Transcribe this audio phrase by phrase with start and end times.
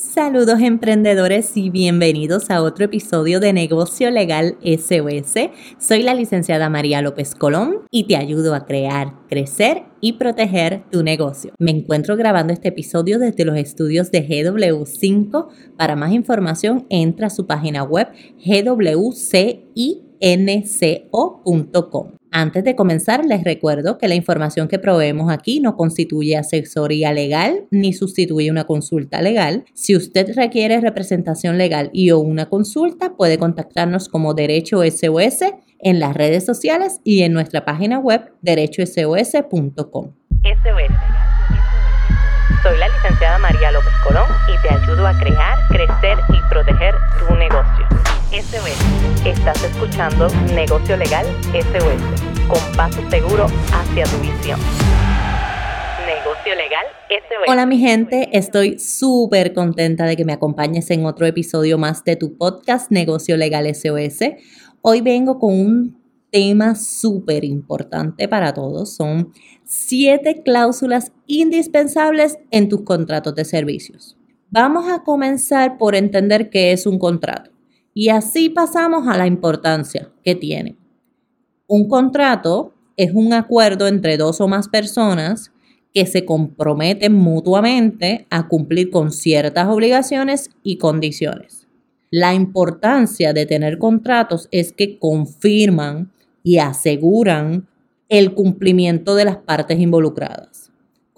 [0.00, 5.50] Saludos emprendedores y bienvenidos a otro episodio de Negocio Legal SOS.
[5.78, 11.02] Soy la licenciada María López Colón y te ayudo a crear, crecer y proteger tu
[11.02, 11.52] negocio.
[11.58, 15.48] Me encuentro grabando este episodio desde los estudios de GW5.
[15.76, 18.08] Para más información entra a su página web
[18.42, 19.00] gwcinco.com.
[22.32, 27.66] Antes de comenzar, les recuerdo que la información que proveemos aquí no constituye asesoría legal
[27.72, 29.64] ni sustituye una consulta legal.
[29.74, 35.40] Si usted requiere representación legal y o una consulta, puede contactarnos como Derecho SOS
[35.80, 40.12] en las redes sociales y en nuestra página web derechosos.com.
[40.44, 40.94] SOS.
[42.62, 47.34] Soy la licenciada María López Colón y te ayudo a crear, crecer y proteger tu
[47.34, 47.99] negocio.
[48.30, 49.26] SOS.
[49.26, 54.60] Estás escuchando Negocio Legal SOS, con paso seguro hacia tu visión.
[56.06, 57.48] Negocio Legal SOS.
[57.48, 62.14] Hola mi gente, estoy súper contenta de que me acompañes en otro episodio más de
[62.14, 64.20] tu podcast Negocio Legal SOS.
[64.80, 68.94] Hoy vengo con un tema súper importante para todos.
[68.94, 69.32] Son
[69.64, 74.16] siete cláusulas indispensables en tus contratos de servicios.
[74.50, 77.50] Vamos a comenzar por entender qué es un contrato.
[77.94, 80.76] Y así pasamos a la importancia que tiene.
[81.66, 85.52] Un contrato es un acuerdo entre dos o más personas
[85.92, 91.66] que se comprometen mutuamente a cumplir con ciertas obligaciones y condiciones.
[92.10, 97.68] La importancia de tener contratos es que confirman y aseguran
[98.08, 100.70] el cumplimiento de las partes involucradas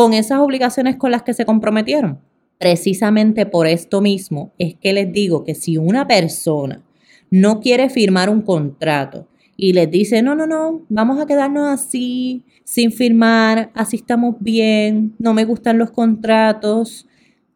[0.00, 2.20] con esas obligaciones con las que se comprometieron.
[2.60, 6.82] Precisamente por esto mismo es que les digo que si una persona
[7.30, 12.44] no quiere firmar un contrato y les dice, no, no, no, vamos a quedarnos así,
[12.62, 17.06] sin firmar, así estamos bien, no me gustan los contratos,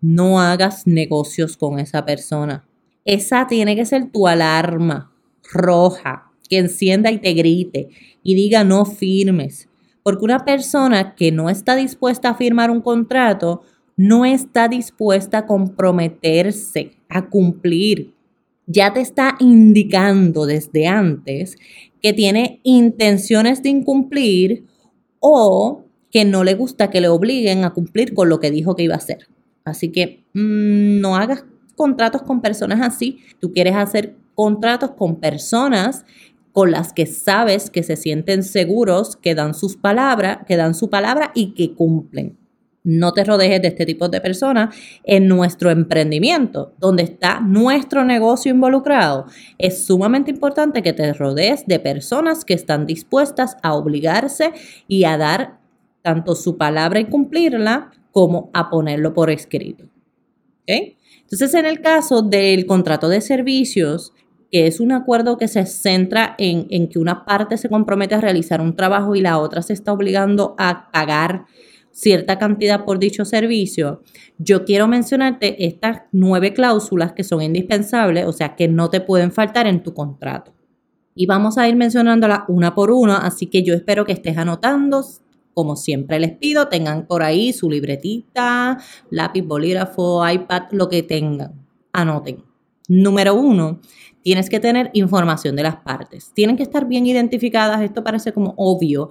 [0.00, 2.64] no hagas negocios con esa persona.
[3.04, 5.12] Esa tiene que ser tu alarma
[5.52, 7.88] roja, que encienda y te grite
[8.24, 9.68] y diga no firmes.
[10.02, 13.62] Porque una persona que no está dispuesta a firmar un contrato,
[13.98, 18.14] no está dispuesta a comprometerse, a cumplir.
[18.66, 21.56] Ya te está indicando desde antes
[22.00, 24.64] que tiene intenciones de incumplir
[25.18, 25.82] o
[26.12, 28.94] que no le gusta que le obliguen a cumplir con lo que dijo que iba
[28.94, 29.26] a hacer.
[29.64, 31.44] Así que mm, no hagas
[31.74, 33.18] contratos con personas así.
[33.40, 36.04] Tú quieres hacer contratos con personas
[36.52, 40.88] con las que sabes que se sienten seguros, que dan sus palabras, que dan su
[40.88, 42.37] palabra y que cumplen.
[42.90, 48.50] No te rodees de este tipo de personas en nuestro emprendimiento, donde está nuestro negocio
[48.50, 49.26] involucrado.
[49.58, 54.52] Es sumamente importante que te rodees de personas que están dispuestas a obligarse
[54.86, 55.58] y a dar
[56.00, 59.84] tanto su palabra y cumplirla como a ponerlo por escrito.
[60.66, 64.14] Entonces, en el caso del contrato de servicios,
[64.50, 68.22] que es un acuerdo que se centra en, en que una parte se compromete a
[68.22, 71.44] realizar un trabajo y la otra se está obligando a pagar
[71.90, 74.02] cierta cantidad por dicho servicio,
[74.38, 79.32] yo quiero mencionarte estas nueve cláusulas que son indispensables, o sea, que no te pueden
[79.32, 80.52] faltar en tu contrato.
[81.14, 85.04] Y vamos a ir mencionándolas una por una, así que yo espero que estés anotando.
[85.52, 88.78] Como siempre les pido, tengan por ahí su libretita,
[89.10, 91.54] lápiz, bolígrafo, iPad, lo que tengan.
[91.92, 92.44] Anoten.
[92.86, 93.80] Número uno,
[94.22, 96.30] tienes que tener información de las partes.
[96.34, 99.08] Tienen que estar bien identificadas, esto parece como obvio,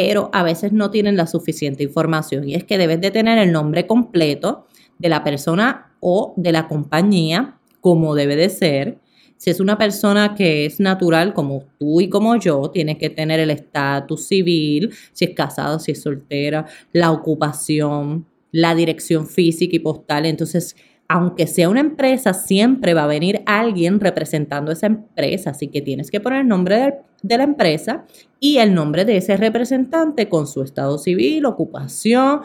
[0.00, 3.50] pero a veces no tienen la suficiente información y es que debes de tener el
[3.50, 8.98] nombre completo de la persona o de la compañía como debe de ser.
[9.38, 13.40] Si es una persona que es natural como tú y como yo, tienes que tener
[13.40, 19.80] el estatus civil, si es casado, si es soltera, la ocupación, la dirección física y
[19.80, 20.26] postal.
[20.26, 20.76] Entonces,
[21.08, 26.12] aunque sea una empresa, siempre va a venir alguien representando esa empresa, así que tienes
[26.12, 28.04] que poner el nombre de, la empresa
[28.40, 32.40] y el nombre de ese representante con su estado civil, ocupación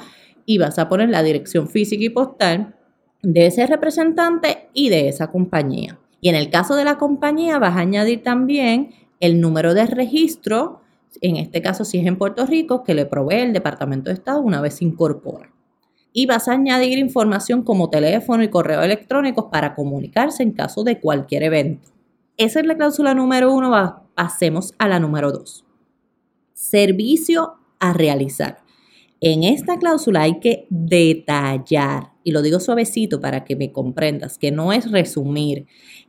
[0.46, 2.76] y vas a poner la dirección física y postal
[3.22, 6.00] de ese representante y de esa compañía.
[6.22, 10.82] Y en el caso de la compañía vas a añadir también el número de registro,
[11.22, 14.42] en este caso si es en Puerto Rico, que le provee el Departamento de Estado
[14.42, 15.54] una vez se incorpora
[16.14, 21.00] y vas a añadir información como teléfono y correo electrónico para comunicarse en caso de
[21.00, 21.90] cualquier evento.
[22.38, 24.03] Esa es la cláusula número uno.
[24.16, 25.66] Pasemos a la número dos.
[26.54, 28.64] Servicio a realizar.
[29.20, 34.52] En esta cláusula hay que detallar, y lo digo suavecito para que me comprendas, que
[34.52, 35.66] no es resumir,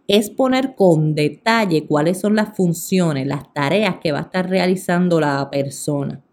[0.08, 5.20] es poner con detalle cuáles son las funciones, las tareas que va a estar realizando
[5.20, 6.24] la persona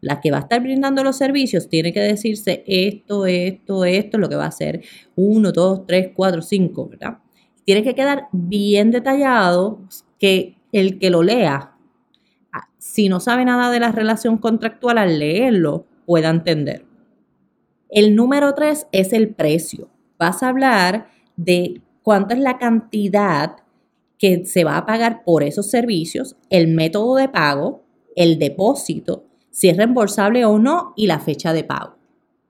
[0.00, 4.28] la que va a estar brindando los servicios tiene que decirse esto, esto, esto, lo
[4.28, 4.82] que va a ser
[5.16, 7.18] 1, 2, 3, 4, 5, ¿verdad?
[7.64, 9.80] Tiene que quedar bien detallado
[10.18, 11.74] que el que lo lea,
[12.52, 16.84] ah, si no sabe nada de la relación contractual, al leerlo pueda entender.
[17.88, 19.88] El número 3 es el precio.
[20.18, 23.56] Vas a hablar de cuánta es la cantidad
[24.18, 27.82] que se va a pagar por esos servicios, el método de pago,
[28.16, 31.96] el depósito, si es reembolsable o no y la fecha de pago.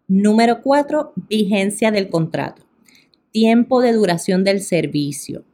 [0.08, 2.64] Número 4, vigencia del contrato.
[3.31, 5.44] Tiempo de duración del servicio.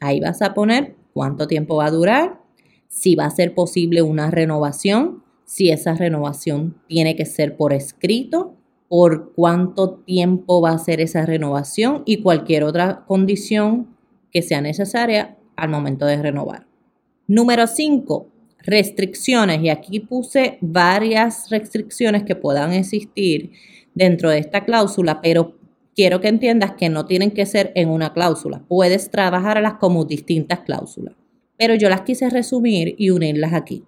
[0.00, 2.42] Ahí vas a poner cuánto tiempo va a durar,
[2.88, 8.54] si va a ser posible una renovación, si esa renovación tiene que ser por escrito,
[8.86, 13.96] por cuánto tiempo va a ser esa renovación y cualquier otra condición
[14.30, 16.66] que sea necesaria al momento de renovar.
[17.26, 18.28] Número 5,
[18.58, 19.62] restricciones.
[19.62, 23.52] Y aquí puse varias restricciones que puedan existir
[23.94, 25.55] dentro de esta cláusula, pero
[25.96, 28.62] quiero que entiendas que no tienen que ser en una cláusula.
[28.68, 31.14] Puedes trabajarlas como distintas cláusulas.
[31.56, 33.84] Pero yo las quise resumir y unirlas aquí.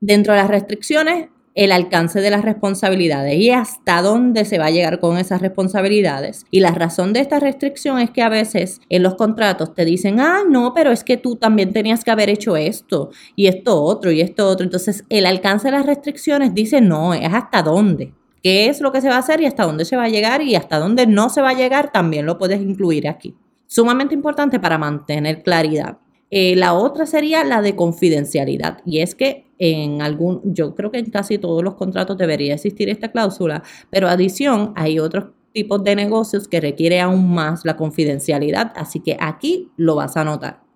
[0.00, 4.70] Dentro de las restricciones el alcance de las responsabilidades y hasta dónde se va a
[4.70, 6.46] llegar con esas responsabilidades.
[6.52, 10.20] Y la razón de esta restricción es que a veces en los contratos te dicen,
[10.20, 14.12] ah, no, pero es que tú también tenías que haber hecho esto y esto otro
[14.12, 14.62] y esto otro.
[14.62, 18.12] Entonces, el alcance de las restricciones dice, no, es hasta dónde.
[18.42, 20.42] ¿Qué es lo que se va a hacer y hasta dónde se va a llegar
[20.42, 21.92] y hasta dónde no se va a llegar?
[21.92, 23.34] También lo puedes incluir aquí.
[23.66, 25.98] Sumamente importante para mantener claridad.
[26.30, 30.98] Eh, la otra sería la de confidencialidad y es que en algún, yo creo que
[30.98, 35.96] en casi todos los contratos debería existir esta cláusula, pero adición hay otros tipos de
[35.96, 40.67] negocios que requiere aún más la confidencialidad, así que aquí lo vas a notar.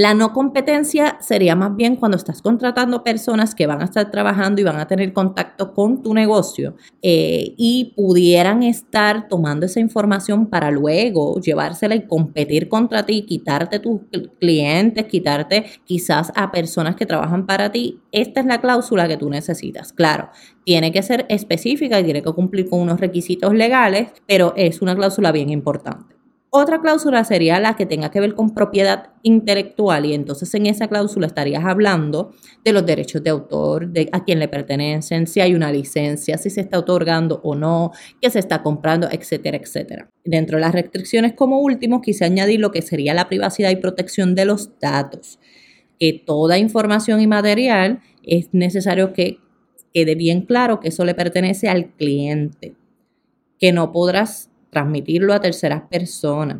[0.00, 4.60] La no competencia sería más bien cuando estás contratando personas que van a estar trabajando
[4.60, 10.46] y van a tener contacto con tu negocio eh, y pudieran estar tomando esa información
[10.46, 14.02] para luego llevársela y competir contra ti, quitarte tus
[14.38, 17.98] clientes, quitarte quizás a personas que trabajan para ti.
[18.12, 19.92] Esta es la cláusula que tú necesitas.
[19.92, 20.30] Claro,
[20.62, 24.94] tiene que ser específica y tiene que cumplir con unos requisitos legales, pero es una
[24.94, 26.17] cláusula bien importante.
[26.60, 30.88] Otra cláusula sería la que tenga que ver con propiedad intelectual y entonces en esa
[30.88, 32.32] cláusula estarías hablando
[32.64, 36.50] de los derechos de autor, de a quién le pertenecen, si hay una licencia, si
[36.50, 40.10] se está otorgando o no, qué se está comprando, etcétera, etcétera.
[40.24, 44.34] Dentro de las restricciones como último quise añadir lo que sería la privacidad y protección
[44.34, 45.38] de los datos,
[46.00, 49.38] que toda información y material es necesario que
[49.94, 52.74] quede bien claro que eso le pertenece al cliente,
[53.60, 56.58] que no podrás transmitirlo a terceras personas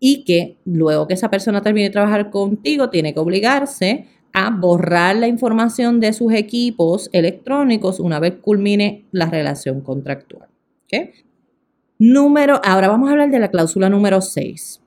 [0.00, 5.16] y que luego que esa persona termine de trabajar contigo tiene que obligarse a borrar
[5.16, 10.48] la información de sus equipos electrónicos una vez culmine la relación contractual.
[11.98, 14.80] Número, ahora vamos a hablar de la cláusula número 6,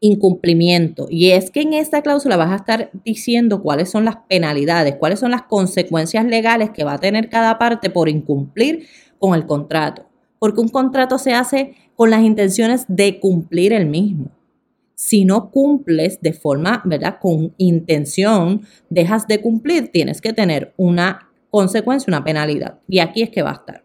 [0.00, 1.06] incumplimiento.
[1.08, 5.20] Y es que en esta cláusula vas a estar diciendo cuáles son las penalidades, cuáles
[5.20, 8.86] son las consecuencias legales que va a tener cada parte por incumplir
[9.18, 10.11] con el contrato
[10.42, 14.32] porque un contrato se hace con las intenciones de cumplir el mismo.
[14.96, 17.18] Si no cumples de forma, ¿verdad?
[17.20, 22.80] Con intención, dejas de cumplir, tienes que tener una consecuencia, una penalidad.
[22.88, 23.84] Y aquí es que va a estar.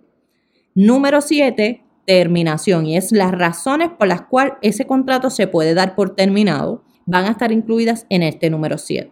[0.73, 2.87] Número siete, terminación.
[2.87, 6.83] Y es las razones por las cuales ese contrato se puede dar por terminado.
[7.05, 9.11] Van a estar incluidas en este número 7.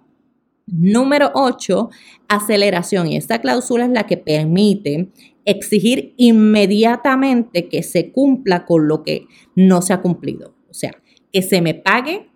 [0.66, 1.92] Número 8,
[2.28, 3.06] aceleración.
[3.06, 5.12] Y esta cláusula es la que permite
[5.46, 10.56] exigir inmediatamente que se cumpla con lo que no se ha cumplido.
[10.70, 10.92] O sea,
[11.32, 12.30] que se me pague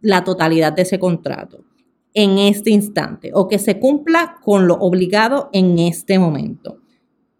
[0.00, 1.64] la totalidad de ese contrato
[2.14, 6.80] en este instante o que se cumpla con lo obligado en este momento.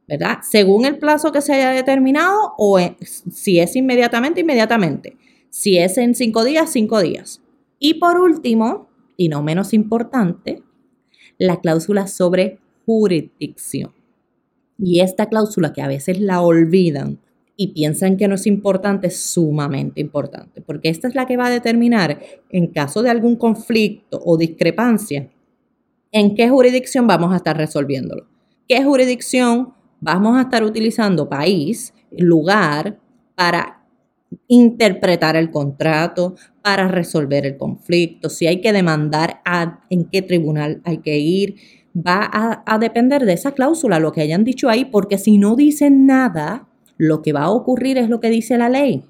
[0.07, 0.39] ¿Verdad?
[0.43, 5.19] Según el plazo que se haya determinado o si es inmediatamente, inmediatamente.
[5.51, 7.43] Si es en cinco días, cinco días.
[7.79, 10.63] Y por último, y no menos importante,
[11.37, 13.98] la cláusula sobre jurisdicción.
[14.79, 17.19] Y esta cláusula que a veces la olvidan
[17.57, 21.47] y piensan que no es importante, es sumamente importante, porque esta es la que va
[21.47, 22.21] a determinar,
[22.51, 25.29] en caso de algún conflicto o discrepancia,
[26.13, 28.29] en qué jurisdicción vamos a estar resolviéndolo.
[28.69, 31.29] ¿Qué jurisdicción vamos a estar utilizando?
[31.29, 33.01] País, lugar,
[33.35, 33.79] para
[34.47, 40.81] interpretar el contrato, para resolver el conflicto, si hay que demandar, a, en qué tribunal
[40.85, 41.57] hay que ir,
[41.95, 46.07] va a, depender de esa cláusula, lo que hayan dicho ahí, porque si no dicen
[46.07, 49.05] nada, lo que va a ocurrir es lo que dice la ley.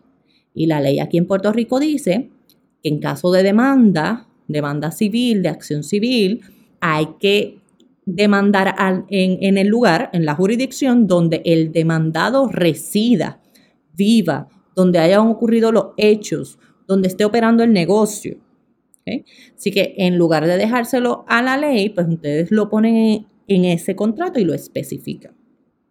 [0.55, 2.31] Y la ley aquí en Puerto Rico dice
[2.83, 6.41] que en caso de demanda, demanda civil, de acción civil,
[6.81, 7.59] hay que
[8.07, 8.75] demandar
[9.11, 13.41] en, el lugar, en la jurisdicción donde el demandado resida,
[13.95, 18.39] viva, donde hayan ocurrido los hechos, donde esté operando el negocio.
[19.57, 23.97] Así que en lugar de dejárselo a la ley, pues ustedes lo ponen en ese
[23.97, 25.35] contrato y lo especifican.